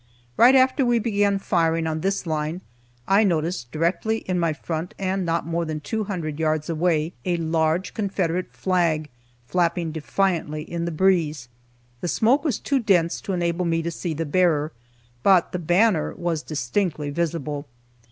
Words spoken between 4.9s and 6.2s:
and not more than two